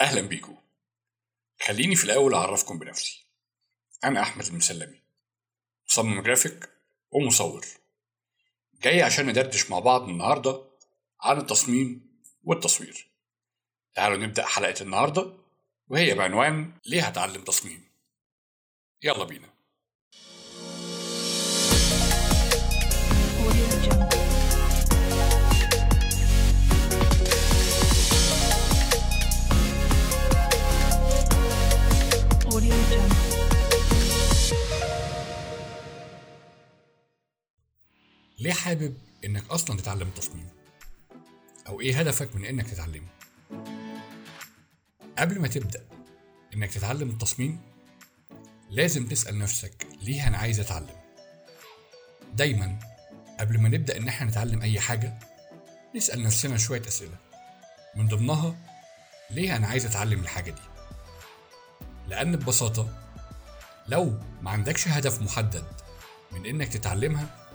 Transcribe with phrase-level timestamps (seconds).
[0.00, 0.56] أهلا بيكم
[1.66, 3.26] خليني في الأول أعرفكم بنفسي.
[4.04, 5.02] أنا أحمد المسلمي
[5.88, 6.70] مصمم جرافيك
[7.10, 7.66] ومصور.
[8.74, 10.64] جاي عشان ندردش مع بعض النهاردة
[11.20, 13.06] عن التصميم والتصوير.
[13.94, 15.32] تعالوا نبدأ حلقة النهاردة
[15.88, 17.88] وهي بعنوان ليه هتعلم تصميم.
[19.02, 19.55] يلا بينا.
[38.46, 40.48] ليه حابب إنك أصلا تتعلم التصميم؟
[41.68, 43.06] أو إيه هدفك من إنك تتعلمه؟
[45.18, 45.84] قبل ما تبدأ
[46.54, 47.60] إنك تتعلم التصميم
[48.70, 50.96] لازم تسأل نفسك ليه أنا عايز أتعلم؟
[52.34, 52.78] دايما
[53.40, 55.18] قبل ما نبدأ إن إحنا نتعلم أي حاجة
[55.96, 57.16] نسأل نفسنا شوية أسئلة.
[57.96, 58.56] من ضمنها
[59.30, 60.62] ليه أنا عايز أتعلم الحاجة دي؟
[62.08, 62.88] لأن ببساطة
[63.88, 65.64] لو ما عندكش هدف محدد
[66.32, 67.45] من إنك تتعلمها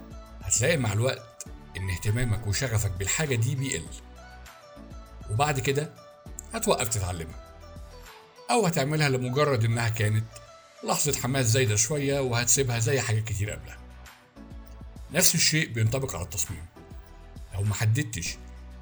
[0.51, 1.45] هتلاقي مع الوقت
[1.77, 3.85] إن اهتمامك وشغفك بالحاجة دي بيقل.
[5.31, 5.93] وبعد كده
[6.53, 7.55] هتوقف تتعلمها.
[8.51, 10.25] أو هتعملها لمجرد إنها كانت
[10.83, 13.77] لحظة حماس زايدة شوية وهتسيبها زي حاجات كتير قبلها.
[15.11, 16.65] نفس الشيء بينطبق على التصميم.
[17.53, 18.37] لو ما حددتش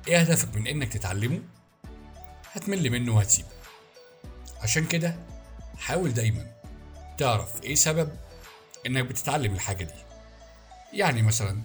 [0.07, 1.41] إيه هدفك من إنك تتعلمه
[2.51, 3.49] هتمل منه وهتسيبه.
[4.61, 5.19] عشان كده
[5.77, 6.51] حاول دايما
[7.17, 8.15] تعرف إيه سبب
[8.85, 10.08] إنك بتتعلم الحاجة دي.
[10.93, 11.61] يعني مثلا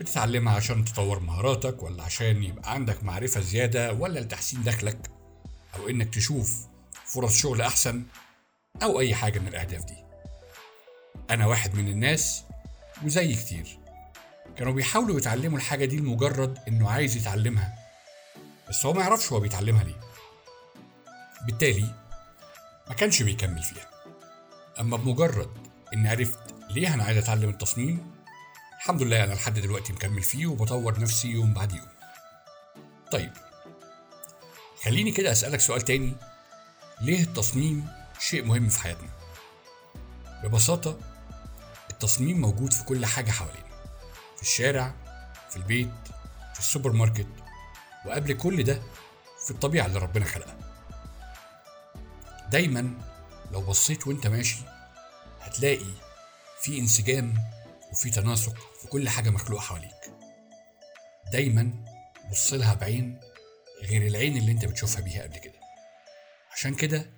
[0.00, 5.10] بتتعلمها عشان تطور مهاراتك ولا عشان يبقى عندك معرفة زيادة ولا لتحسين دخلك
[5.76, 6.66] أو إنك تشوف
[7.06, 8.02] فرص شغل أحسن
[8.82, 9.94] أو أي حاجة من الأهداف دي.
[11.30, 12.44] أنا واحد من الناس
[13.04, 13.78] وزي كتير
[14.56, 17.74] كانوا بيحاولوا يتعلموا الحاجة دي لمجرد إنه عايز يتعلمها
[18.68, 20.00] بس هو ما يعرفش هو بيتعلمها ليه.
[21.46, 21.94] بالتالي
[22.88, 23.90] ما كانش بيكمل فيها.
[24.80, 25.50] أما بمجرد
[25.94, 26.38] إني عرفت
[26.70, 28.10] ليه أنا عايز أتعلم التصميم
[28.80, 31.88] الحمد لله أنا لحد دلوقتي مكمل فيه وبطور نفسي يوم بعد يوم.
[33.12, 33.32] طيب
[34.84, 36.16] خليني كده أسألك سؤال تاني.
[37.00, 37.88] ليه التصميم
[38.18, 39.08] شيء مهم في حياتنا؟
[40.42, 40.98] ببساطة
[41.90, 43.68] التصميم موجود في كل حاجة حوالينا
[44.36, 44.94] في الشارع
[45.50, 45.90] في البيت
[46.54, 47.26] في السوبر ماركت
[48.06, 48.82] وقبل كل ده
[49.44, 50.56] في الطبيعة اللي ربنا خلقها.
[52.50, 52.94] دايما
[53.52, 54.58] لو بصيت وأنت ماشي
[55.40, 55.92] هتلاقي
[56.62, 57.34] في انسجام
[57.92, 59.90] وفي تناسق في كل حاجة مخلوقة حواليك.
[61.32, 61.84] دايما
[62.30, 63.20] بص لها بعين
[63.82, 65.60] غير العين اللي انت بتشوفها بيها قبل كده.
[66.52, 67.10] عشان كده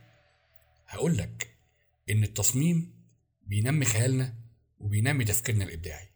[0.86, 1.56] هقول لك
[2.10, 3.02] إن التصميم
[3.42, 4.34] بينمي خيالنا
[4.80, 6.08] وبينمي تفكيرنا الإبداعي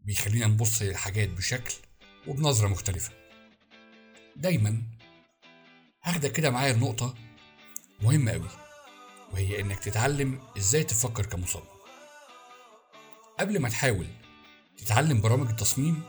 [0.00, 1.74] بيخلينا نبص للحاجات بشكل
[2.26, 3.12] وبنظرة مختلفة.
[4.36, 4.82] دايما
[6.02, 7.14] هاخدك كده معايا لنقطة
[8.00, 8.48] مهمة قوي
[9.32, 11.75] وهي إنك تتعلم إزاي تفكر كمصمم.
[13.40, 14.06] قبل ما تحاول
[14.78, 16.02] تتعلم برامج التصميم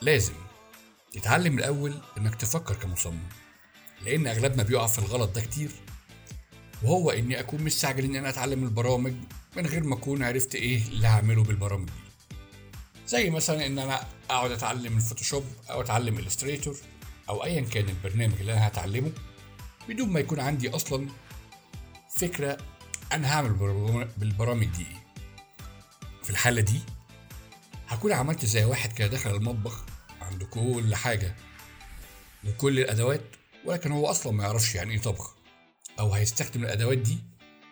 [0.00, 0.32] لازم
[1.12, 3.22] تتعلم الأول إنك تفكر كمصمم
[4.04, 5.70] لأن أغلبنا بيقع في الغلط ده كتير.
[6.82, 9.14] وهو إني أكون مستعجل إن أنا أتعلم البرامج
[9.56, 11.92] من غير ما أكون عرفت إيه اللي هعمله بالبرامج دي.
[13.06, 16.76] زي مثلا إن أنا أقعد أتعلم الفوتوشوب أو أتعلم Illustrator
[17.28, 19.12] أو أيا كان البرنامج اللي أنا هتعلمه
[19.88, 21.08] بدون ما يكون عندي أصلا
[22.16, 22.58] فكرة
[23.12, 23.52] أنا هعمل
[24.18, 25.03] بالبرامج- دي إيه.
[26.24, 26.80] في الحالة دي
[27.88, 29.84] هكون عملت زي واحد كده دخل المطبخ
[30.20, 31.34] عنده كل حاجة
[32.44, 33.24] وكل الأدوات
[33.64, 35.34] ولكن هو أصلا ما يعرفش يعني إيه طبخ
[35.98, 37.18] أو هيستخدم الأدوات دي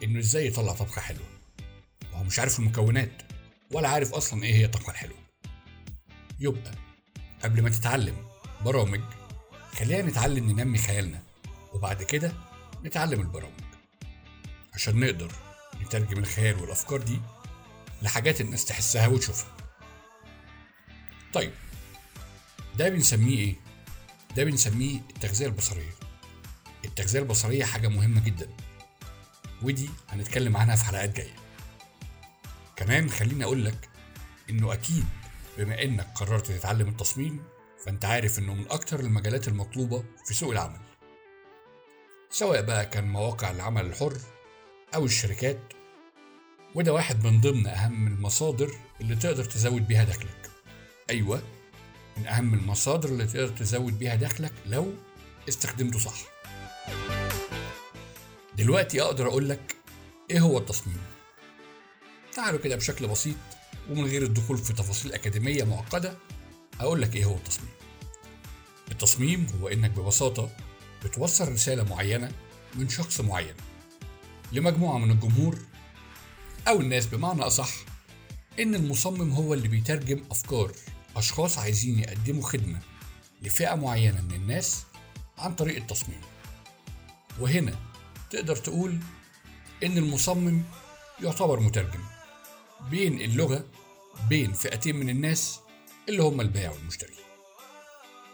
[0.02, 1.26] إنه إزاي يطلع طبخة حلوة.
[2.12, 3.22] وهو مش عارف المكونات
[3.70, 5.18] ولا عارف أصلا إيه هي الطبخة الحلوة.
[6.40, 6.70] يبقى
[7.44, 8.16] قبل ما تتعلم
[8.64, 9.00] برامج
[9.78, 11.22] خلينا نتعلم ننمي خيالنا
[11.72, 12.32] وبعد كده
[12.84, 13.60] نتعلم البرامج.
[14.74, 15.32] عشان نقدر
[15.82, 17.20] نترجم الخيال والأفكار دي
[18.02, 19.56] لحاجات الناس تحسها وتشوفها.
[21.32, 21.52] طيب
[22.78, 23.56] ده بنسميه إيه؟
[24.36, 25.90] ده بنسميه التغذية البصرية.
[26.84, 28.48] التغذية البصرية حاجة مهمة جدا
[29.62, 31.34] ودي هنتكلم عنها في حلقات جاية.
[32.76, 33.88] كمان خليني أقول لك
[34.50, 35.04] إنه أكيد
[35.58, 37.44] بما إنك قررت تتعلم التصميم
[37.84, 40.80] فأنت عارف إنه من أكتر المجالات المطلوبة في سوق العمل.
[42.30, 44.16] سواء بقى كان مواقع العمل الحر
[44.94, 45.58] أو الشركات
[46.74, 48.70] وده واحد من ضمن أهم المصادر
[49.00, 50.50] اللي تقدر تزود بيها دخلك.
[51.10, 51.42] أيوة
[52.16, 54.94] من أهم المصادر اللي تقدر تزود بيها دخلك لو
[55.48, 56.14] استخدمته صح.
[58.56, 59.76] دلوقتي أقدر أقول لك
[60.30, 60.98] إيه هو التصميم؟
[62.32, 63.36] تعالوا كده بشكل بسيط
[63.90, 66.16] ومن غير الدخول في تفاصيل أكاديمية معقدة
[66.80, 67.70] أقول لك إيه هو التصميم.
[68.90, 70.50] التصميم هو إنك ببساطة
[71.04, 72.32] بتوصل رسالة معينة
[72.74, 73.54] من شخص معين
[74.52, 75.58] لمجموعة من الجمهور
[76.68, 77.70] أو الناس بمعنى أصح
[78.60, 80.72] إن المصمم هو اللي بيترجم أفكار
[81.16, 82.80] أشخاص عايزين يقدموا خدمة
[83.42, 84.84] لفئة معينة من الناس
[85.38, 86.20] عن طريق التصميم.
[87.40, 87.78] وهنا
[88.30, 88.98] تقدر تقول
[89.84, 90.62] إن المصمم
[91.22, 92.04] يعتبر مترجم
[92.90, 93.64] بين اللغة
[94.28, 95.60] بين فئتين من الناس
[96.08, 97.14] اللي هم البائع والمشتري.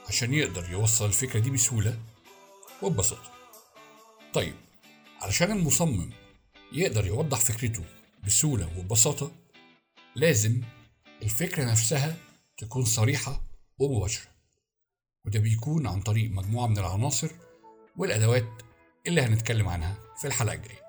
[0.08, 1.98] عشان يقدر يوصل الفكرة دي بسهولة
[2.82, 3.32] وببساطة.
[4.34, 4.54] طيب
[5.22, 6.10] علشان المصمم
[6.72, 7.84] يقدر يوضح فكرته
[8.26, 9.32] بسهولة وببساطة
[10.14, 10.62] لازم
[11.22, 12.16] الفكرة نفسها
[12.58, 13.42] تكون صريحة
[13.78, 14.28] ومباشرة.
[15.24, 17.28] وده بيكون عن طريق مجموعة من العناصر
[17.96, 18.48] والأدوات
[19.06, 20.82] اللي هنتكلم عنها في الحلقة الجاية.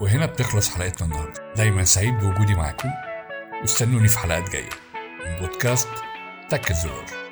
[0.00, 1.54] وهنا بتخلص حلقتنا النهاردة.
[1.54, 2.90] دايما سعيد بوجودي معاكم.
[3.60, 4.70] واستنوني في حلقات جاية
[5.24, 5.88] من بودكاست
[6.50, 7.27] تك الزرار.